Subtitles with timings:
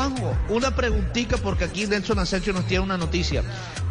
[0.00, 3.42] Juanjo, una preguntita porque aquí Nelson Asensio nos tiene una noticia.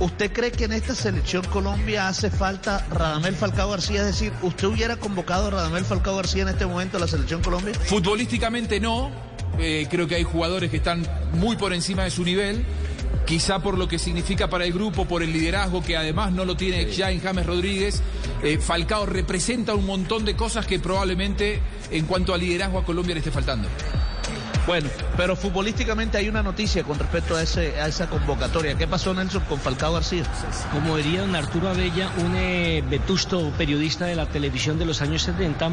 [0.00, 4.00] ¿Usted cree que en esta selección Colombia hace falta Radamel Falcao García?
[4.00, 7.40] Es decir, ¿usted hubiera convocado a Radamel Falcao García en este momento a la selección
[7.40, 7.74] Colombia?
[7.74, 9.12] Futbolísticamente no.
[9.60, 12.64] Eh, creo que hay jugadores que están muy por encima de su nivel.
[13.24, 16.56] Quizá por lo que significa para el grupo, por el liderazgo que además no lo
[16.56, 18.02] tiene ya en James Rodríguez.
[18.42, 21.60] Eh, Falcao representa un montón de cosas que probablemente
[21.92, 23.68] en cuanto a liderazgo a Colombia le esté faltando.
[24.64, 28.76] Bueno, pero futbolísticamente hay una noticia con respecto a, ese, a esa convocatoria.
[28.76, 30.22] ¿Qué pasó, Nelson, con Falcao García?
[30.70, 35.22] Como diría don Arturo Abella, un eh, vetusto periodista de la televisión de los años
[35.22, 35.72] 70,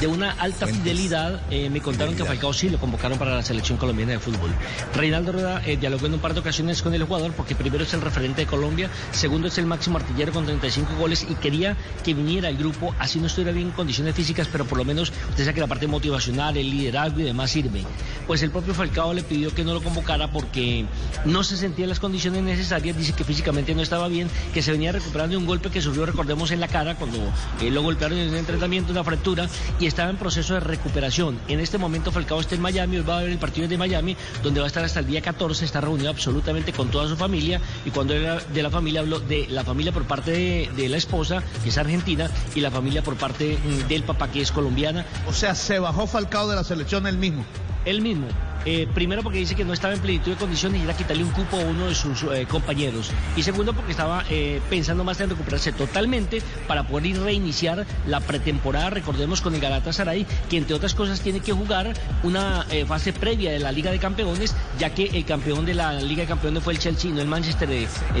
[0.00, 3.42] de una alta fidelidad, eh, me contaron que a Falcao sí lo convocaron para la
[3.42, 4.50] selección colombiana de fútbol.
[4.94, 7.94] Reinaldo Rueda eh, dialogó en un par de ocasiones con el jugador porque primero es
[7.94, 12.12] el referente de Colombia, segundo es el máximo artillero con 35 goles y quería que
[12.12, 15.44] viniera el grupo, así no estuviera bien en condiciones físicas, pero por lo menos usted
[15.44, 17.82] sabe que la parte motivacional, el liderazgo y demás sirve
[18.26, 20.84] pues el propio Falcao le pidió que no lo convocara porque
[21.24, 24.72] no se sentía en las condiciones necesarias, dice que físicamente no estaba bien, que se
[24.72, 27.18] venía recuperando de un golpe que sufrió, recordemos, en la cara cuando
[27.60, 31.38] eh, lo golpearon en el entrenamiento, una fractura, y estaba en proceso de recuperación.
[31.48, 34.16] En este momento Falcao está en Miami, hoy va a ver el partido de Miami,
[34.42, 37.60] donde va a estar hasta el día 14, está reunido absolutamente con toda su familia,
[37.84, 40.96] y cuando era de la familia habló de la familia por parte de, de la
[40.96, 45.06] esposa, que es argentina, y la familia por parte mm, del papá, que es colombiana.
[45.28, 47.44] O sea, se bajó Falcao de la selección él mismo.
[47.86, 48.26] Él mismo.
[48.66, 51.30] Eh, primero porque dice que no estaba en plenitud de condiciones y era quitarle un
[51.30, 53.12] cupo a uno de sus eh, compañeros.
[53.36, 58.18] Y segundo porque estaba eh, pensando más en recuperarse totalmente para poder ir reiniciar la
[58.18, 61.94] pretemporada, recordemos, con el Galatasaray, que entre otras cosas tiene que jugar
[62.24, 66.22] una fase previa de la Liga de Campeones, ya que el campeón de la Liga
[66.22, 67.68] de Campeones fue el Chelsea, no el Manchester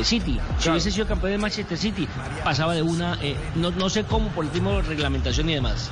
[0.02, 0.38] City.
[0.60, 2.06] Si hubiese sido campeón de Manchester City,
[2.44, 3.18] pasaba de una,
[3.56, 5.90] no, no sé cómo, por el tipo de reglamentación y demás.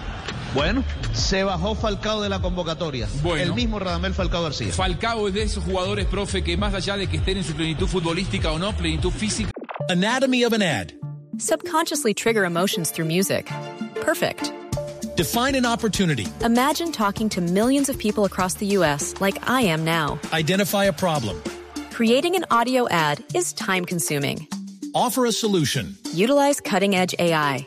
[0.54, 3.08] Bueno, se bajó Falcao de la convocatoria.
[3.22, 3.42] Bueno.
[3.42, 4.72] El mismo Radamel Falcao García.
[4.72, 7.88] Falcao es de esos jugadores, profe, que más allá de que estén en su plenitud
[7.88, 9.50] futbolística o no, plenitud física.
[9.88, 10.92] Anatomy of an ad.
[11.38, 13.50] Subconsciously trigger emotions through music.
[14.00, 14.52] Perfect.
[15.16, 16.28] Define an opportunity.
[16.44, 19.14] Imagine talking to millions of people across the U.S.
[19.20, 20.20] like I am now.
[20.32, 21.42] Identify a problem.
[21.90, 24.46] Creating an audio ad is time consuming.
[24.94, 25.96] Offer a solution.
[26.12, 27.66] Utilize cutting edge AI.